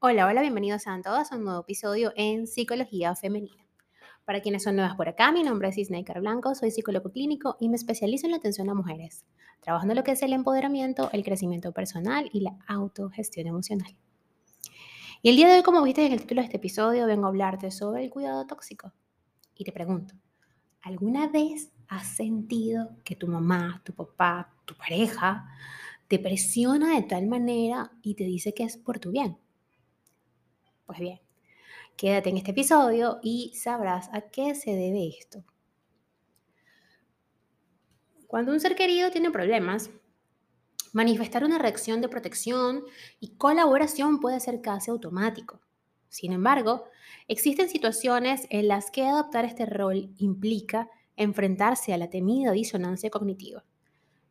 [0.00, 3.66] Hola, hola, bienvenidos a todos a un nuevo episodio en Psicología Femenina.
[4.24, 7.68] Para quienes son nuevas por acá, mi nombre es Isnaikar Blanco, soy psicólogo clínico y
[7.68, 9.24] me especializo en la atención a mujeres,
[9.60, 13.96] trabajando lo que es el empoderamiento, el crecimiento personal y la autogestión emocional.
[15.20, 17.30] Y el día de hoy, como viste en el título de este episodio, vengo a
[17.30, 18.92] hablarte sobre el cuidado tóxico.
[19.56, 20.14] Y te pregunto,
[20.80, 25.48] ¿alguna vez has sentido que tu mamá, tu papá, tu pareja
[26.06, 29.38] te presiona de tal manera y te dice que es por tu bien?
[30.88, 31.20] Pues bien,
[31.98, 35.44] quédate en este episodio y sabrás a qué se debe esto.
[38.26, 39.90] Cuando un ser querido tiene problemas,
[40.94, 42.84] manifestar una reacción de protección
[43.20, 45.60] y colaboración puede ser casi automático.
[46.08, 46.84] Sin embargo,
[47.26, 53.62] existen situaciones en las que adoptar este rol implica enfrentarse a la temida disonancia cognitiva.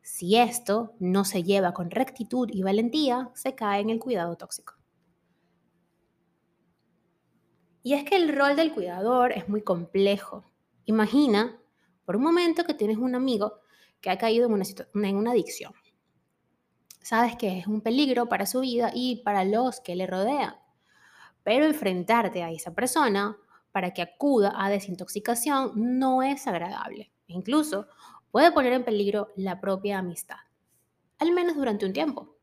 [0.02, 4.77] Si esto no se lleva con rectitud y valentía, se cae en el cuidado tóxico.
[7.82, 10.44] Y es que el rol del cuidador es muy complejo.
[10.84, 11.58] Imagina
[12.04, 13.60] por un momento que tienes un amigo
[14.00, 15.72] que ha caído en una, adicción.
[17.02, 20.56] Sabes que es un peligro para su vida y para los que le rodean.
[21.42, 23.36] Pero enfrentarte a esa persona
[23.72, 27.12] para que acuda a desintoxicación no es agradable.
[27.26, 27.86] Incluso
[28.30, 30.38] puede poner en peligro la propia amistad.
[31.18, 32.36] Al menos durante un tiempo.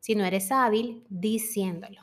[0.00, 2.02] Si no eres hábil diciéndolo.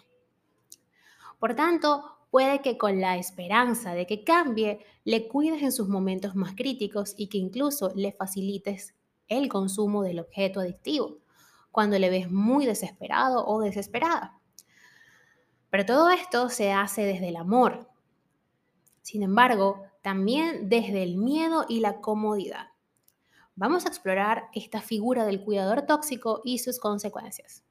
[1.40, 6.34] Por tanto, puede que con la esperanza de que cambie, le cuides en sus momentos
[6.34, 8.96] más críticos y que incluso le facilites
[9.28, 11.20] el consumo del objeto adictivo,
[11.70, 14.40] cuando le ves muy desesperado o desesperada.
[15.70, 17.88] Pero todo esto se hace desde el amor.
[19.04, 22.70] Sin embargo, también desde el miedo y la comodidad.
[23.54, 27.64] Vamos a explorar esta figura del cuidador tóxico y sus consecuencias.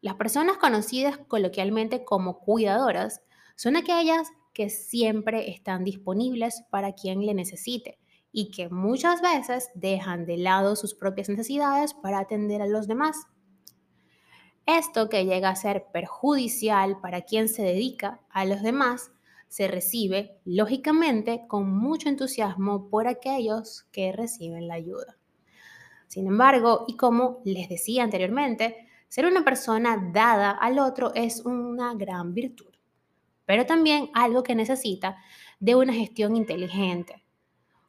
[0.00, 3.22] Las personas conocidas coloquialmente como cuidadoras
[3.54, 7.98] son aquellas que siempre están disponibles para quien le necesite
[8.32, 13.26] y que muchas veces dejan de lado sus propias necesidades para atender a los demás.
[14.66, 19.10] Esto que llega a ser perjudicial para quien se dedica a los demás
[19.48, 25.18] se recibe, lógicamente, con mucho entusiasmo por aquellos que reciben la ayuda.
[26.06, 31.94] Sin embargo, y como les decía anteriormente, ser una persona dada al otro es una
[31.94, 32.72] gran virtud,
[33.44, 35.16] pero también algo que necesita
[35.58, 37.24] de una gestión inteligente.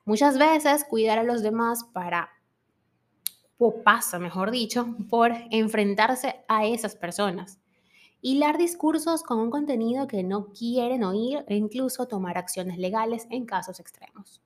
[0.03, 2.31] Muchas veces cuidar a los demás para,
[3.59, 7.59] o pasa, mejor dicho, por enfrentarse a esas personas.
[8.21, 13.45] Hilar discursos con un contenido que no quieren oír e incluso tomar acciones legales en
[13.45, 14.41] casos extremos.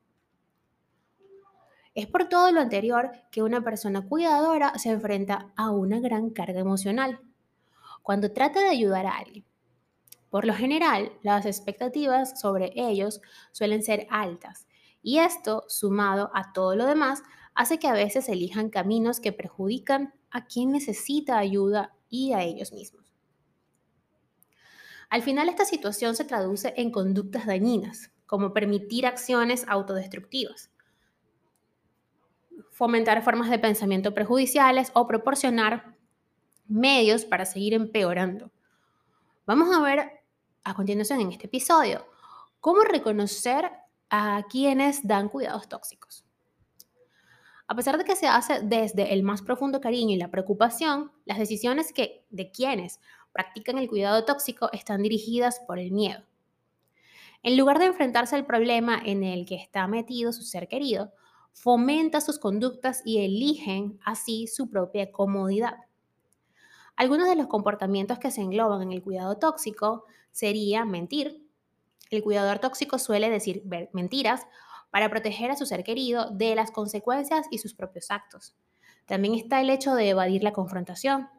[1.96, 6.60] Es por todo lo anterior que una persona cuidadora se enfrenta a una gran carga
[6.60, 7.22] emocional
[8.04, 9.46] cuando trata de ayudar a alguien.
[10.30, 13.22] Por lo general, las expectativas sobre ellos
[13.54, 14.68] suelen ser altas
[15.02, 17.24] y esto, sumado a todo lo demás,
[17.54, 22.74] hace que a veces elijan caminos que perjudican a quien necesita ayuda y a ellos
[22.74, 23.14] mismos.
[25.10, 30.72] Al final, esta situación se traduce en conductas dañinas, como permitir acciones autodestructivas,
[32.72, 35.96] fomentar formas de pensamiento perjudiciales o proporcionar
[36.68, 38.52] medios para seguir empeorando.
[39.46, 40.24] Vamos a ver
[40.64, 42.06] a continuación en este episodio
[42.60, 43.72] cómo reconocer
[44.10, 46.26] a quienes dan cuidados tóxicos.
[47.68, 51.40] A pesar de que se hace desde el más profundo cariño y la preocupación, las
[51.40, 53.00] decisiones que, de quienes
[53.32, 56.24] practican el cuidado tóxico están dirigidas por el miedo.
[57.44, 61.12] En lugar de enfrentarse al problema en el que está metido su ser querido,
[61.56, 65.78] fomenta sus conductas y eligen así su propia comodidad.
[66.98, 71.48] Algunos de los comportamientos que se engloban en el cuidado tóxico sería mentir.
[72.12, 73.64] El cuidador tóxico suele decir
[73.94, 74.46] mentiras
[74.92, 78.56] para proteger a su ser querido de las consecuencias y sus propios actos.
[79.06, 81.30] También está el hecho de evadir la confrontación.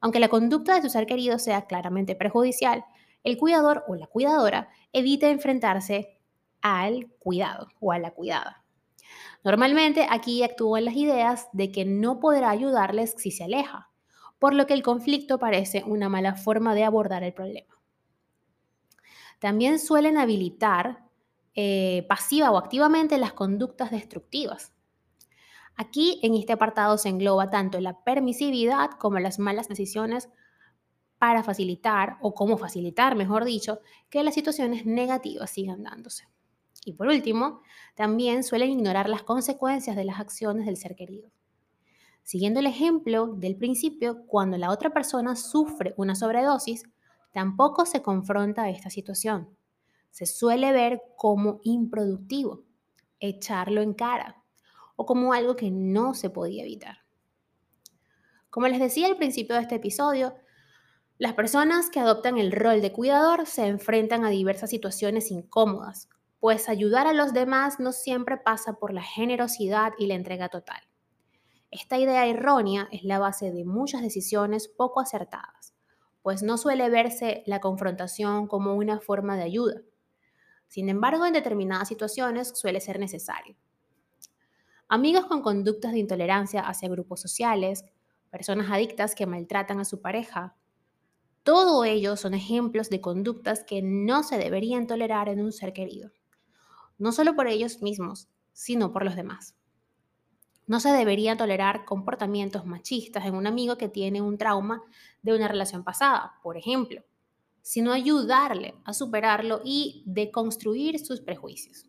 [0.00, 2.84] Aunque la conducta de su ser querido sea claramente perjudicial,
[3.22, 6.18] el cuidador o la cuidadora evita enfrentarse
[6.62, 8.65] al cuidado o a la cuidada.
[9.46, 13.92] Normalmente aquí actúan las ideas de que no podrá ayudarles si se aleja,
[14.40, 17.80] por lo que el conflicto parece una mala forma de abordar el problema.
[19.38, 21.04] También suelen habilitar
[21.54, 24.72] eh, pasiva o activamente las conductas destructivas.
[25.76, 30.28] Aquí en este apartado se engloba tanto la permisividad como las malas decisiones
[31.18, 33.78] para facilitar, o cómo facilitar, mejor dicho,
[34.10, 36.24] que las situaciones negativas sigan dándose.
[36.86, 37.62] Y por último,
[37.96, 41.32] también suelen ignorar las consecuencias de las acciones del ser querido.
[42.22, 46.84] Siguiendo el ejemplo del principio, cuando la otra persona sufre una sobredosis,
[47.32, 49.48] tampoco se confronta a esta situación.
[50.12, 52.62] Se suele ver como improductivo,
[53.18, 54.44] echarlo en cara
[54.94, 56.98] o como algo que no se podía evitar.
[58.48, 60.36] Como les decía al principio de este episodio,
[61.18, 66.08] las personas que adoptan el rol de cuidador se enfrentan a diversas situaciones incómodas,
[66.40, 70.82] pues ayudar a los demás no siempre pasa por la generosidad y la entrega total.
[71.70, 75.74] Esta idea errónea es la base de muchas decisiones poco acertadas,
[76.22, 79.82] pues no suele verse la confrontación como una forma de ayuda.
[80.68, 83.56] Sin embargo, en determinadas situaciones suele ser necesario.
[84.88, 87.84] Amigos con conductas de intolerancia hacia grupos sociales,
[88.30, 90.56] personas adictas que maltratan a su pareja.
[91.42, 96.10] Todo ello son ejemplos de conductas que no se deberían tolerar en un ser querido,
[96.98, 99.54] no solo por ellos mismos, sino por los demás.
[100.66, 104.82] No se deberían tolerar comportamientos machistas en un amigo que tiene un trauma
[105.22, 107.02] de una relación pasada, por ejemplo,
[107.62, 111.88] sino ayudarle a superarlo y deconstruir sus prejuicios.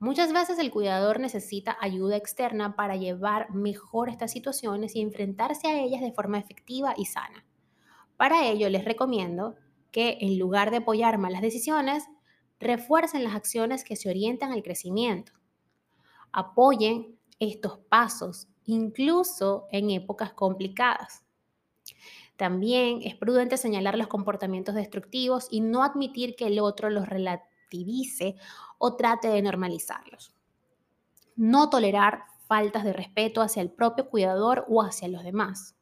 [0.00, 5.80] Muchas veces el cuidador necesita ayuda externa para llevar mejor estas situaciones y enfrentarse a
[5.80, 7.44] ellas de forma efectiva y sana.
[8.16, 9.56] Para ello les recomiendo
[9.90, 12.04] que en lugar de apoyar malas decisiones,
[12.60, 15.32] refuercen las acciones que se orientan al crecimiento.
[16.32, 21.24] Apoyen estos pasos, incluso en épocas complicadas.
[22.36, 28.36] También es prudente señalar los comportamientos destructivos y no admitir que el otro los relativice
[28.78, 30.34] o trate de normalizarlos.
[31.34, 35.76] No tolerar faltas de respeto hacia el propio cuidador o hacia los demás.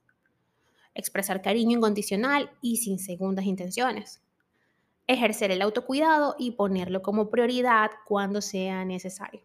[0.94, 4.22] Expresar cariño incondicional y sin segundas intenciones.
[5.06, 9.42] Ejercer el autocuidado y ponerlo como prioridad cuando sea necesario.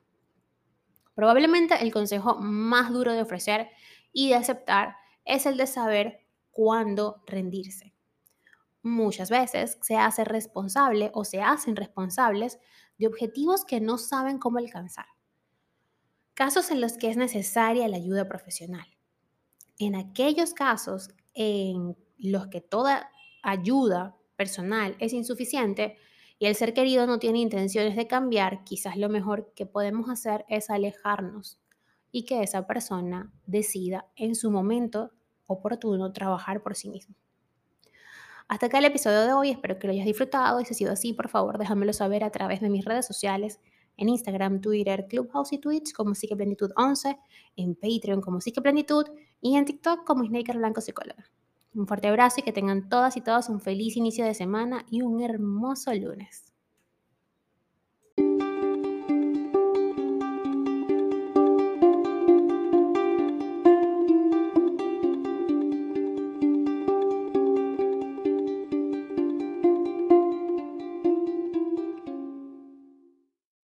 [1.13, 3.69] Probablemente el consejo más duro de ofrecer
[4.13, 7.93] y de aceptar es el de saber cuándo rendirse.
[8.83, 12.59] Muchas veces se hace responsable o se hacen responsables
[12.97, 15.05] de objetivos que no saben cómo alcanzar.
[16.33, 18.87] Casos en los que es necesaria la ayuda profesional.
[19.77, 23.11] En aquellos casos en los que toda
[23.43, 24.17] ayuda
[24.99, 25.97] es insuficiente
[26.39, 30.45] y el ser querido no tiene intenciones de cambiar, quizás lo mejor que podemos hacer
[30.49, 31.59] es alejarnos
[32.11, 35.11] y que esa persona decida en su momento
[35.45, 37.15] oportuno trabajar por sí mismo.
[38.47, 40.91] Hasta acá el episodio de hoy, espero que lo hayas disfrutado y si ha sido
[40.91, 43.59] así, por favor déjamelo saber a través de mis redes sociales,
[43.97, 47.17] en Instagram, Twitter, Clubhouse y Twitch como Psiqueplenitud 11,
[47.55, 49.05] en Patreon como Psiqueplenitud
[49.41, 51.29] y en TikTok como Snaker Blanco Psicóloga.
[51.73, 55.01] Un fuerte abrazo y que tengan todas y todos un feliz inicio de semana y
[55.01, 56.50] un hermoso lunes.